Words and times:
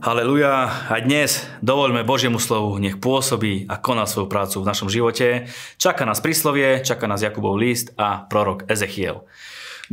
Haleluja. 0.00 0.88
A 0.88 0.96
dnes 1.04 1.44
dovoľme 1.60 2.08
Božiemu 2.08 2.40
slovu, 2.40 2.80
nech 2.80 2.96
pôsobí 2.96 3.68
a 3.68 3.76
koná 3.76 4.08
svoju 4.08 4.32
prácu 4.32 4.64
v 4.64 4.68
našom 4.72 4.88
živote. 4.88 5.52
Čaká 5.76 6.08
nás 6.08 6.24
príslovie, 6.24 6.80
čaká 6.80 7.04
nás 7.04 7.20
Jakubov 7.20 7.60
list 7.60 7.92
a 8.00 8.24
prorok 8.24 8.64
Ezechiel. 8.64 9.28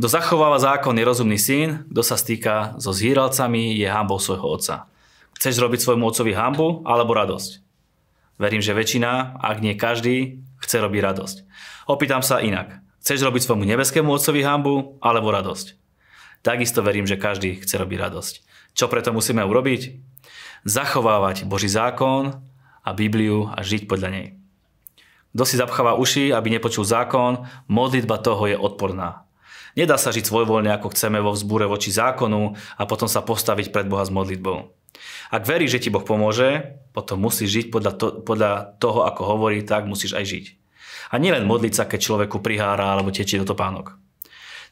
Kto 0.00 0.08
zachováva 0.08 0.56
zákon 0.56 0.96
je 0.96 1.04
rozumný 1.04 1.36
syn, 1.36 1.84
kto 1.92 2.00
sa 2.00 2.16
stýka 2.16 2.80
so 2.80 2.88
zhýralcami 2.88 3.76
je 3.76 3.84
hambou 3.84 4.16
svojho 4.16 4.48
otca. 4.48 4.88
Chceš 5.36 5.60
robiť 5.60 5.84
svojmu 5.84 6.08
otcovi 6.08 6.32
hambu 6.32 6.88
alebo 6.88 7.12
radosť? 7.12 7.60
Verím, 8.40 8.64
že 8.64 8.72
väčšina, 8.72 9.36
ak 9.44 9.60
nie 9.60 9.76
každý, 9.76 10.40
chce 10.64 10.80
robiť 10.80 11.04
radosť. 11.04 11.36
Opýtam 11.84 12.24
sa 12.24 12.40
inak. 12.40 12.80
Chceš 13.04 13.28
robiť 13.28 13.44
svojmu 13.44 13.68
nebeskému 13.68 14.08
otcovi 14.08 14.40
hambu 14.40 14.96
alebo 15.04 15.28
radosť? 15.28 15.76
Takisto 16.40 16.80
verím, 16.80 17.04
že 17.04 17.20
každý 17.20 17.60
chce 17.60 17.76
robiť 17.76 17.98
radosť. 18.08 18.34
Čo 18.78 18.86
preto 18.86 19.10
musíme 19.10 19.42
urobiť? 19.42 19.98
Zachovávať 20.62 21.42
Boží 21.50 21.66
zákon 21.66 22.38
a 22.86 22.90
Bibliu 22.94 23.50
a 23.50 23.58
žiť 23.66 23.90
podľa 23.90 24.08
nej. 24.14 24.26
Kto 25.34 25.42
si 25.42 25.58
zapcháva 25.58 25.98
uši, 25.98 26.30
aby 26.30 26.54
nepočul 26.54 26.86
zákon, 26.86 27.42
modlitba 27.66 28.22
toho 28.22 28.46
je 28.46 28.54
odporná. 28.54 29.26
Nedá 29.74 29.98
sa 29.98 30.14
žiť 30.14 30.30
svojvoľne, 30.30 30.70
ako 30.78 30.94
chceme 30.94 31.18
vo 31.18 31.34
vzbúre 31.34 31.66
voči 31.66 31.90
zákonu 31.90 32.54
a 32.54 32.82
potom 32.86 33.10
sa 33.10 33.18
postaviť 33.18 33.74
pred 33.74 33.90
Boha 33.90 34.06
s 34.06 34.14
modlitbou. 34.14 34.70
Ak 35.34 35.42
veríš, 35.42 35.78
že 35.78 35.82
ti 35.86 35.88
Boh 35.90 36.06
pomôže, 36.06 36.78
potom 36.94 37.18
musíš 37.18 37.50
žiť 37.50 37.66
podľa, 37.74 37.92
to, 37.98 38.06
podľa 38.22 38.78
toho, 38.78 39.02
ako 39.10 39.22
hovorí, 39.26 39.66
tak 39.66 39.90
musíš 39.90 40.14
aj 40.14 40.24
žiť. 40.26 40.44
A 41.10 41.18
nielen 41.18 41.50
modliť 41.50 41.74
sa, 41.74 41.84
keď 41.90 41.98
človeku 41.98 42.38
prihára 42.38 42.94
alebo 42.94 43.10
tečie 43.10 43.42
do 43.42 43.46
topánok. 43.46 44.07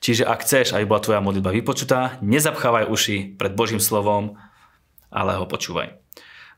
Čiže 0.01 0.29
ak 0.29 0.45
chceš, 0.45 0.77
aby 0.77 0.85
bola 0.85 1.03
tvoja 1.03 1.21
modlitba 1.25 1.51
vypočutá, 1.51 2.21
nezapchávaj 2.21 2.89
uši 2.89 3.37
pred 3.37 3.57
Božím 3.57 3.81
slovom, 3.81 4.37
ale 5.09 5.37
ho 5.37 5.49
počúvaj. 5.49 5.97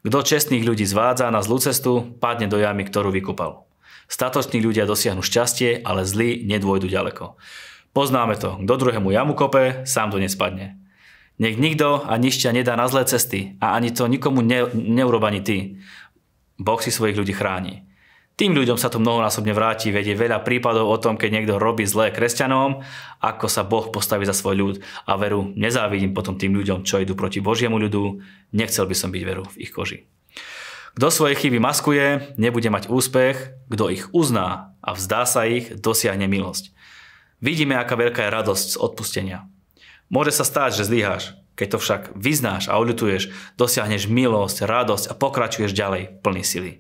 Kto 0.07 0.23
čestných 0.23 0.63
ľudí 0.63 0.87
zvádza 0.87 1.31
na 1.35 1.43
zlú 1.43 1.59
cestu, 1.59 2.15
padne 2.23 2.47
do 2.47 2.59
jamy, 2.59 2.87
ktorú 2.87 3.11
vykúpal. 3.11 3.67
Statoční 4.09 4.63
ľudia 4.63 4.89
dosiahnu 4.89 5.21
šťastie, 5.21 5.83
ale 5.85 6.07
zlí 6.07 6.47
nedôjdu 6.47 6.89
ďaleko. 6.89 7.37
Poznáme 7.93 8.39
to. 8.39 8.63
Kto 8.63 8.75
druhému 8.79 9.11
jamu 9.11 9.35
kope, 9.35 9.83
sám 9.85 10.15
do 10.15 10.23
nespadne. 10.23 10.79
Nech 11.39 11.59
nikto 11.59 12.03
a 12.03 12.15
nišťa 12.19 12.51
nedá 12.51 12.75
na 12.75 12.91
zlé 12.91 13.07
cesty 13.07 13.59
a 13.63 13.79
ani 13.79 13.95
to 13.95 14.11
nikomu 14.11 14.43
ne, 14.43 14.67
neurob 14.75 15.23
ty. 15.43 15.79
Boh 16.59 16.79
si 16.83 16.91
svojich 16.91 17.15
ľudí 17.15 17.35
chráni. 17.35 17.87
Tým 18.39 18.55
ľuďom 18.55 18.79
sa 18.79 18.87
to 18.87 19.03
mnohonásobne 19.03 19.51
vráti, 19.51 19.91
vedie 19.91 20.15
veľa 20.15 20.47
prípadov 20.47 20.87
o 20.87 21.01
tom, 21.03 21.19
keď 21.19 21.31
niekto 21.35 21.55
robí 21.59 21.83
zlé 21.83 22.15
kresťanom, 22.15 22.87
ako 23.19 23.47
sa 23.51 23.67
Boh 23.67 23.91
postaví 23.91 24.23
za 24.23 24.31
svoj 24.31 24.55
ľud 24.55 24.77
a 25.11 25.19
veru 25.19 25.51
nezávidím 25.59 26.15
potom 26.15 26.39
tým 26.39 26.55
ľuďom, 26.55 26.87
čo 26.87 27.03
idú 27.03 27.19
proti 27.19 27.43
Božiemu 27.43 27.83
ľudu, 27.83 28.23
nechcel 28.55 28.87
by 28.87 28.95
som 28.95 29.11
byť 29.11 29.23
veru 29.27 29.43
v 29.43 29.67
ich 29.67 29.75
koži. 29.75 30.07
Kto 30.95 31.11
svoje 31.11 31.35
chyby 31.35 31.59
maskuje, 31.59 32.39
nebude 32.39 32.71
mať 32.71 32.87
úspech, 32.87 33.59
kto 33.67 33.91
ich 33.91 34.07
uzná 34.15 34.71
a 34.87 34.95
vzdá 34.95 35.27
sa 35.27 35.43
ich, 35.43 35.75
dosiahne 35.75 36.31
milosť. 36.31 36.71
Vidíme, 37.43 37.75
aká 37.75 37.99
veľká 37.99 38.23
je 38.23 38.35
radosť 38.39 38.67
z 38.75 38.77
odpustenia. 38.79 39.51
Môže 40.15 40.31
sa 40.31 40.47
stáť, 40.47 40.79
že 40.79 40.87
zlyháš, 40.87 41.35
keď 41.59 41.75
to 41.75 41.79
však 41.83 42.03
vyznáš 42.15 42.71
a 42.71 42.79
odľutuješ, 42.79 43.35
dosiahneš 43.59 44.07
milosť, 44.07 44.63
radosť 44.63 45.11
a 45.11 45.19
pokračuješ 45.19 45.75
ďalej 45.75 46.23
plný 46.23 46.43
sily. 46.47 46.73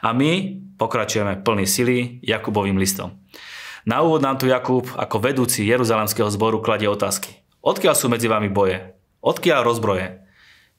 A 0.00 0.16
my 0.16 0.56
pokračujeme 0.80 1.44
plný 1.44 1.68
sily 1.68 2.24
Jakubovým 2.24 2.80
listom. 2.80 3.20
Na 3.84 4.00
úvod 4.00 4.24
nám 4.24 4.40
tu 4.40 4.48
Jakub 4.48 4.88
ako 4.96 5.20
vedúci 5.20 5.68
Jeruzalemského 5.68 6.32
zboru 6.32 6.64
kladie 6.64 6.88
otázky. 6.88 7.44
Odkiaľ 7.60 7.94
sú 7.94 8.08
medzi 8.08 8.26
vami 8.32 8.48
boje? 8.48 8.96
Odkiaľ 9.20 9.60
rozbroje? 9.68 10.24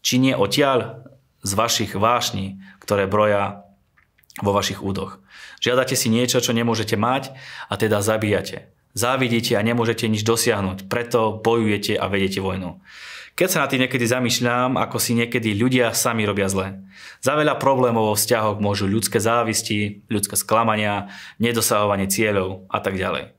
Či 0.01 0.17
nie 0.17 0.33
odtiaľ 0.33 1.05
z 1.45 1.51
vašich 1.53 1.93
vášní, 1.93 2.57
ktoré 2.81 3.05
broja 3.05 3.69
vo 4.41 4.49
vašich 4.55 4.81
údoch. 4.81 5.21
Žiadate 5.61 5.93
si 5.93 6.09
niečo, 6.09 6.41
čo 6.41 6.57
nemôžete 6.57 6.97
mať 6.97 7.37
a 7.69 7.77
teda 7.77 8.01
zabíjate. 8.01 8.73
Závidíte 8.93 9.57
a 9.57 9.65
nemôžete 9.65 10.05
nič 10.05 10.21
dosiahnuť, 10.21 10.85
preto 10.85 11.39
bojujete 11.41 11.97
a 11.97 12.05
vedete 12.11 12.39
vojnu. 12.39 12.77
Keď 13.33 13.49
sa 13.49 13.65
na 13.65 13.69
tým 13.69 13.81
niekedy 13.81 14.05
zamýšľam, 14.05 14.77
ako 14.77 15.01
si 15.01 15.17
niekedy 15.17 15.57
ľudia 15.57 15.89
sami 15.97 16.21
robia 16.21 16.45
zle. 16.45 16.85
Za 17.17 17.33
veľa 17.33 17.57
problémov 17.57 18.13
vo 18.13 18.15
vzťahoch 18.17 18.61
môžu 18.61 18.85
ľudské 18.85 19.17
závisti, 19.17 20.05
ľudské 20.05 20.37
sklamania, 20.37 21.09
nedosahovanie 21.41 22.05
cieľov 22.05 22.69
a 22.69 22.77
tak 22.77 22.93
ďalej. 22.93 23.33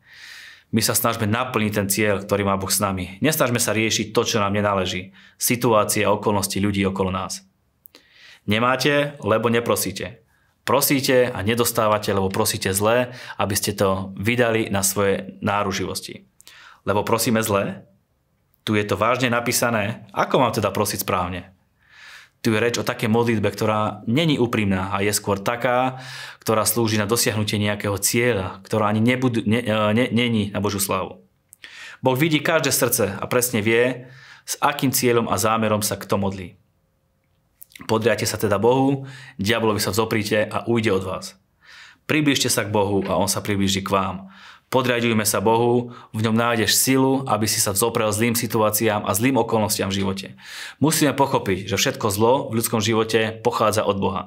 My 0.75 0.83
sa 0.83 0.99
snažíme 0.99 1.31
naplniť 1.31 1.73
ten 1.79 1.87
cieľ, 1.87 2.27
ktorý 2.27 2.43
má 2.43 2.59
Boh 2.59 2.67
s 2.67 2.83
nami. 2.83 3.23
Nesnažme 3.23 3.63
sa 3.63 3.71
riešiť 3.71 4.11
to, 4.11 4.27
čo 4.27 4.43
nám 4.43 4.59
nenáleží. 4.59 5.15
Situácie 5.39 6.03
a 6.03 6.11
okolnosti 6.11 6.59
ľudí 6.59 6.83
okolo 6.83 7.15
nás. 7.15 7.47
Nemáte, 8.51 9.15
lebo 9.23 9.47
neprosíte. 9.47 10.27
Prosíte 10.67 11.31
a 11.31 11.39
nedostávate, 11.47 12.11
lebo 12.11 12.35
prosíte 12.35 12.75
zlé, 12.75 13.15
aby 13.39 13.55
ste 13.55 13.71
to 13.79 14.11
vydali 14.19 14.67
na 14.75 14.83
svoje 14.83 15.39
náruživosti. 15.39 16.27
Lebo 16.83 17.07
prosíme 17.07 17.39
zlé, 17.47 17.87
tu 18.65 18.75
je 18.75 18.85
to 18.85 18.97
vážne 18.97 19.29
napísané. 19.29 20.09
Ako 20.17 20.41
mám 20.41 20.57
teda 20.57 20.73
prosiť 20.73 21.05
správne? 21.05 21.53
Tu 22.45 22.53
je 22.53 22.61
reč 22.61 22.77
o 22.77 22.85
také 22.85 23.09
modlitbe, 23.09 23.49
ktorá 23.49 24.05
není 24.05 24.37
úprimná 24.37 24.93
a 24.93 25.01
je 25.01 25.13
skôr 25.17 25.41
taká, 25.41 26.01
ktorá 26.45 26.69
slúži 26.69 27.01
na 27.01 27.09
dosiahnutie 27.09 27.57
nejakého 27.57 27.97
cieľa, 27.97 28.61
ktorá 28.69 28.93
ani 28.93 29.01
nebudu, 29.01 29.41
ne, 29.49 29.65
e, 29.65 29.73
ne, 29.97 30.05
není 30.13 30.53
na 30.53 30.61
Božú 30.61 30.77
slavu. 30.77 31.25
Boh 32.05 32.17
vidí 32.21 32.45
každé 32.45 32.69
srdce 32.69 33.17
a 33.17 33.25
presne 33.25 33.65
vie, 33.65 34.13
s 34.45 34.61
akým 34.61 34.93
cieľom 34.93 35.33
a 35.33 35.41
zámerom 35.41 35.81
sa 35.81 35.97
kto 35.97 36.21
modlí. 36.21 36.61
Podriate 37.89 38.29
sa 38.29 38.37
teda 38.37 38.61
Bohu, 38.61 39.09
diablovi 39.41 39.81
sa 39.81 39.89
vzopríte 39.89 40.45
a 40.45 40.69
ujde 40.69 40.93
od 40.93 41.05
vás. 41.05 41.27
Približte 42.05 42.53
sa 42.53 42.69
k 42.69 42.71
Bohu 42.71 43.01
a 43.09 43.17
On 43.17 43.25
sa 43.25 43.41
priblíži 43.41 43.81
k 43.81 43.89
vám. 43.89 44.29
Podriadujme 44.73 45.23
sa 45.23 45.39
Bohu, 45.39 45.95
v 46.11 46.21
ňom 46.25 46.35
nájdeš 46.35 46.75
silu, 46.75 47.23
aby 47.31 47.47
si 47.47 47.63
sa 47.63 47.71
vzoprel 47.71 48.11
zlým 48.11 48.35
situáciám 48.35 49.07
a 49.07 49.15
zlým 49.15 49.39
okolnostiam 49.39 49.91
v 49.91 50.03
živote. 50.03 50.29
Musíme 50.83 51.15
pochopiť, 51.15 51.71
že 51.71 51.79
všetko 51.79 52.07
zlo 52.11 52.51
v 52.51 52.59
ľudskom 52.59 52.83
živote 52.83 53.39
pochádza 53.45 53.87
od 53.87 53.97
Boha. 54.03 54.23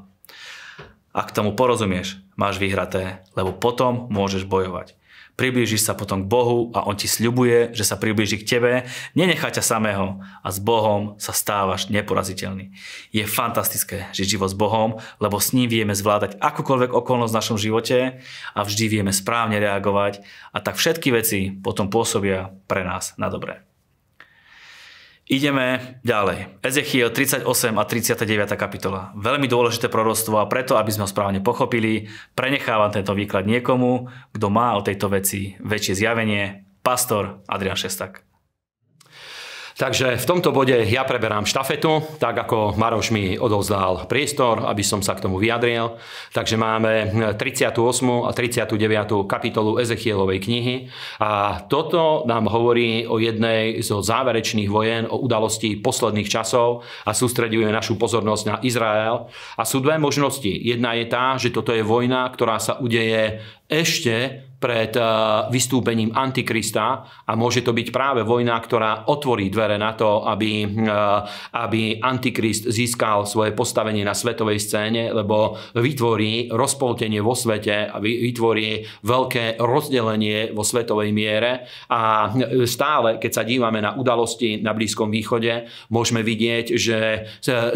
Ak 1.12 1.34
tomu 1.34 1.58
porozumieš, 1.58 2.22
máš 2.38 2.62
vyhraté, 2.62 3.26
lebo 3.34 3.52
potom 3.52 4.06
môžeš 4.14 4.46
bojovať. 4.46 4.94
Priblížiš 5.38 5.86
sa 5.86 5.94
potom 5.94 6.26
k 6.26 6.32
Bohu 6.34 6.74
a 6.74 6.90
On 6.90 6.98
ti 6.98 7.06
sľubuje, 7.06 7.70
že 7.78 7.86
sa 7.86 7.94
priblíži 7.94 8.42
k 8.42 8.58
tebe, 8.58 8.72
nenechá 9.14 9.54
ťa 9.54 9.62
samého 9.62 10.18
a 10.42 10.50
s 10.50 10.58
Bohom 10.58 11.14
sa 11.22 11.30
stávaš 11.30 11.94
neporaziteľný. 11.94 12.74
Je 13.14 13.22
fantastické 13.30 14.10
žiť 14.18 14.34
život 14.34 14.50
s 14.50 14.58
Bohom, 14.58 14.98
lebo 15.22 15.38
s 15.38 15.54
ním 15.54 15.70
vieme 15.70 15.94
zvládať 15.94 16.42
akúkoľvek 16.42 16.90
okolnosť 16.90 17.32
v 17.32 17.38
našom 17.38 17.58
živote 17.62 17.98
a 18.58 18.60
vždy 18.66 18.86
vieme 18.90 19.14
správne 19.14 19.62
reagovať 19.62 20.26
a 20.52 20.58
tak 20.58 20.74
všetky 20.74 21.14
veci 21.14 21.54
potom 21.54 21.94
pôsobia 21.94 22.50
pre 22.66 22.82
nás 22.82 23.14
na 23.22 23.30
dobré. 23.30 23.62
Ideme 25.28 26.00
ďalej. 26.08 26.64
Ezechiel 26.64 27.12
38 27.12 27.44
a 27.76 27.84
39 27.84 28.56
kapitola. 28.56 29.12
Veľmi 29.20 29.52
dôležité 29.52 29.92
proroctvo 29.92 30.40
a 30.40 30.48
preto, 30.48 30.80
aby 30.80 30.88
sme 30.88 31.04
ho 31.04 31.12
správne 31.12 31.44
pochopili, 31.44 32.08
prenechávam 32.32 32.96
tento 32.96 33.12
výklad 33.12 33.44
niekomu, 33.44 34.08
kto 34.32 34.48
má 34.48 34.80
o 34.80 34.86
tejto 34.88 35.12
veci 35.12 35.60
väčšie 35.60 36.00
zjavenie. 36.00 36.64
Pastor 36.80 37.44
Adrian 37.52 37.76
Šestak. 37.76 38.27
Takže 39.78 40.18
v 40.18 40.26
tomto 40.26 40.50
bode 40.50 40.74
ja 40.90 41.06
preberám 41.06 41.46
štafetu, 41.46 42.18
tak 42.18 42.34
ako 42.34 42.74
Maroš 42.82 43.14
mi 43.14 43.38
odovzdal 43.38 44.10
priestor, 44.10 44.66
aby 44.66 44.82
som 44.82 45.06
sa 45.06 45.14
k 45.14 45.30
tomu 45.30 45.38
vyjadril. 45.38 46.02
Takže 46.34 46.58
máme 46.58 47.14
38. 47.38 47.78
a 48.26 48.32
39. 48.34 48.74
kapitolu 49.30 49.78
Ezechielovej 49.78 50.42
knihy 50.42 50.76
a 51.22 51.62
toto 51.70 52.26
nám 52.26 52.50
hovorí 52.50 53.06
o 53.06 53.22
jednej 53.22 53.78
zo 53.86 54.02
záverečných 54.02 54.66
vojen, 54.66 55.06
o 55.14 55.22
udalosti 55.22 55.78
posledných 55.78 56.26
časov 56.26 56.82
a 57.06 57.14
sústreduje 57.14 57.70
našu 57.70 58.02
pozornosť 58.02 58.44
na 58.50 58.58
Izrael. 58.66 59.30
A 59.30 59.62
sú 59.62 59.78
dve 59.78 60.02
možnosti. 60.02 60.50
Jedna 60.50 60.98
je 60.98 61.06
tá, 61.06 61.38
že 61.38 61.54
toto 61.54 61.70
je 61.70 61.86
vojna, 61.86 62.26
ktorá 62.34 62.58
sa 62.58 62.82
udeje 62.82 63.46
ešte 63.68 64.48
pred 64.58 64.94
eh, 64.98 65.06
vystúpením 65.54 66.14
Antikrista 66.14 67.06
a 67.06 67.32
môže 67.38 67.62
to 67.62 67.72
byť 67.74 67.88
práve 67.94 68.22
vojna, 68.26 68.58
ktorá 68.58 69.06
otvorí 69.10 69.54
dvere 69.54 69.78
na 69.78 69.94
to, 69.94 70.26
aby, 70.26 70.66
eh, 70.66 71.20
aby 71.54 72.02
Antikrist 72.02 72.70
získal 72.70 73.30
svoje 73.30 73.54
postavenie 73.54 74.02
na 74.02 74.18
svetovej 74.18 74.58
scéne, 74.58 75.14
lebo 75.14 75.58
vytvorí 75.78 76.50
rozpoltenie 76.50 77.22
vo 77.22 77.38
svete 77.38 77.90
a 77.90 78.02
vytvorí 78.02 78.86
veľké 79.06 79.62
rozdelenie 79.62 80.52
vo 80.58 80.66
svetovej 80.66 81.14
miere. 81.14 81.70
A 81.94 82.34
stále, 82.66 83.22
keď 83.22 83.32
sa 83.32 83.44
dívame 83.46 83.80
na 83.80 83.94
udalosti 83.94 84.60
na 84.62 84.74
Blízkom 84.74 85.14
východe, 85.14 85.70
môžeme 85.94 86.26
vidieť, 86.26 86.74
že, 86.74 87.02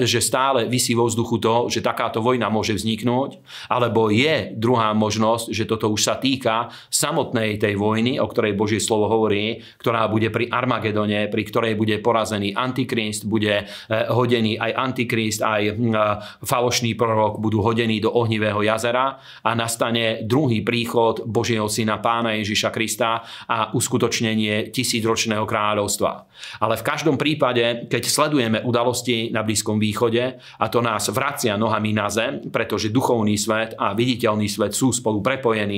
že 0.02 0.20
stále 0.22 0.66
vysí 0.66 0.98
vo 0.98 1.06
vzduchu 1.06 1.38
to, 1.38 1.56
že 1.70 1.86
takáto 1.86 2.22
vojna 2.24 2.50
môže 2.50 2.74
vzniknúť, 2.74 3.42
alebo 3.70 4.10
je 4.10 4.54
druhá 4.58 4.94
možnosť, 4.98 5.54
že 5.54 5.70
toto 5.70 5.81
toto 5.82 5.98
už 5.98 6.06
sa 6.06 6.22
týka 6.22 6.70
samotnej 6.94 7.58
tej 7.58 7.74
vojny, 7.74 8.22
o 8.22 8.30
ktorej 8.30 8.54
Božie 8.54 8.78
slovo 8.78 9.10
hovorí, 9.10 9.58
ktorá 9.82 10.06
bude 10.06 10.30
pri 10.30 10.46
Armagedone, 10.54 11.26
pri 11.26 11.42
ktorej 11.42 11.74
bude 11.74 11.98
porazený 11.98 12.54
Antikrist, 12.54 13.26
bude 13.26 13.66
eh, 13.66 13.66
hodený 14.14 14.62
aj 14.62 14.72
Antikrist, 14.78 15.42
aj 15.42 15.74
hm, 15.74 15.98
falošný 16.46 16.94
prorok 16.94 17.42
budú 17.42 17.66
hodení 17.66 17.98
do 17.98 18.14
ohnivého 18.14 18.62
jazera 18.62 19.18
a 19.42 19.58
nastane 19.58 20.22
druhý 20.22 20.62
príchod 20.62 21.26
Božieho 21.26 21.66
syna 21.66 21.98
pána 21.98 22.38
Ježiša 22.38 22.70
Krista 22.70 23.26
a 23.50 23.74
uskutočnenie 23.74 24.70
tisícročného 24.70 25.50
kráľovstva. 25.50 26.30
Ale 26.62 26.78
v 26.78 26.86
každom 26.86 27.16
prípade, 27.18 27.90
keď 27.90 28.04
sledujeme 28.06 28.62
udalosti 28.62 29.34
na 29.34 29.42
Blízkom 29.42 29.82
východe 29.82 30.38
a 30.38 30.66
to 30.70 30.82
nás 30.82 31.10
vracia 31.10 31.58
nohami 31.58 31.94
na 31.96 32.10
zem, 32.10 32.54
pretože 32.54 32.94
duchovný 32.94 33.34
svet 33.38 33.74
a 33.78 33.98
viditeľný 33.98 34.46
svet 34.52 34.76
sú 34.76 34.92
spolu 34.92 35.24
prepojení 35.24 35.71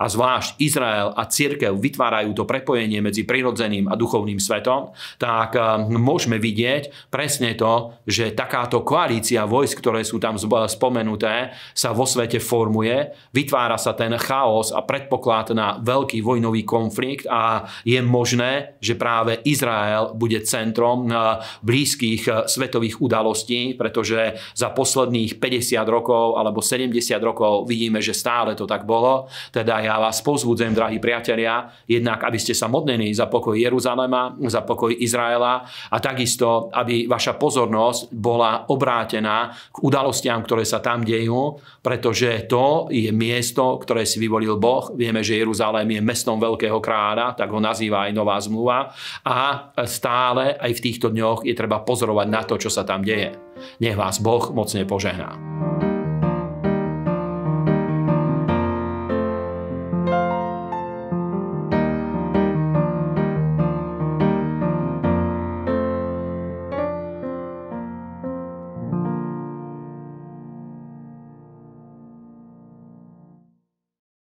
a 0.00 0.04
zvlášť 0.06 0.58
Izrael 0.58 1.14
a 1.14 1.22
církev 1.28 1.76
vytvárajú 1.76 2.34
to 2.34 2.44
prepojenie 2.48 2.98
medzi 3.00 3.22
prirodzeným 3.22 3.86
a 3.90 3.94
duchovným 3.94 4.40
svetom, 4.40 4.92
tak 5.16 5.56
eh, 5.56 5.62
môžeme 5.96 6.36
vidieť 6.40 7.10
presne 7.10 7.54
to, 7.54 7.96
že 8.06 8.34
takáto 8.34 8.82
koalícia 8.82 9.48
vojsk, 9.48 9.80
ktoré 9.80 10.02
sú 10.02 10.20
tam 10.22 10.36
spomenuté, 10.40 11.54
sa 11.72 11.90
vo 11.92 12.04
svete 12.04 12.38
formuje, 12.42 13.12
vytvára 13.32 13.76
sa 13.76 13.92
ten 13.92 14.14
chaos 14.16 14.70
a 14.70 14.82
predpoklad 14.82 15.52
na 15.54 15.78
veľký 15.80 16.22
vojnový 16.22 16.62
konflikt 16.62 17.28
a 17.30 17.66
je 17.82 17.98
možné, 18.02 18.78
že 18.82 18.98
práve 18.98 19.38
Izrael 19.46 20.14
bude 20.14 20.42
centrom 20.42 21.08
eh, 21.08 21.40
blízkych 21.62 22.22
eh, 22.26 22.34
svetových 22.46 22.98
udalostí, 23.02 23.74
pretože 23.74 24.38
za 24.54 24.72
posledných 24.72 25.38
50 25.38 25.82
rokov 25.86 26.38
alebo 26.38 26.62
70 26.62 26.96
rokov 27.20 27.68
vidíme, 27.68 27.98
že 28.00 28.16
stále 28.16 28.54
to 28.54 28.64
tak 28.64 28.84
bolo. 28.88 29.28
Teda 29.52 29.80
ja 29.80 29.98
vás 30.00 30.20
pozvudzujem, 30.20 30.72
drahí 30.74 30.98
priatelia, 30.98 31.70
jednak 31.88 32.24
aby 32.24 32.38
ste 32.40 32.52
sa 32.52 32.66
modlení 32.66 33.12
za 33.14 33.28
pokoj 33.28 33.56
Jeruzalema, 33.56 34.36
za 34.48 34.62
pokoj 34.62 34.92
Izraela 34.92 35.64
a 35.66 35.96
takisto, 36.00 36.68
aby 36.72 37.06
vaša 37.06 37.38
pozornosť 37.38 38.12
bola 38.12 38.66
obrátená 38.68 39.54
k 39.72 39.76
udalostiam, 39.84 40.42
ktoré 40.42 40.64
sa 40.66 40.82
tam 40.82 41.02
dejú, 41.06 41.58
pretože 41.80 42.48
to 42.50 42.90
je 42.90 43.10
miesto, 43.14 43.78
ktoré 43.78 44.02
si 44.02 44.18
vyvolil 44.18 44.58
Boh. 44.58 44.90
Vieme, 44.94 45.22
že 45.22 45.38
Jeruzalém 45.38 45.98
je 45.98 46.00
mestom 46.02 46.40
veľkého 46.40 46.78
kráľa, 46.82 47.38
tak 47.38 47.52
ho 47.52 47.60
nazýva 47.60 48.08
aj 48.08 48.12
Nová 48.16 48.36
zmluva. 48.40 48.90
A 49.22 49.70
stále 49.86 50.56
aj 50.56 50.72
v 50.76 50.84
týchto 50.84 51.12
dňoch 51.12 51.46
je 51.46 51.54
treba 51.54 51.84
pozorovať 51.84 52.26
na 52.26 52.42
to, 52.42 52.58
čo 52.58 52.72
sa 52.72 52.82
tam 52.82 53.04
deje. 53.04 53.36
Nech 53.80 53.96
vás 53.96 54.20
Boh 54.20 54.52
mocne 54.52 54.84
požehná. 54.84 55.75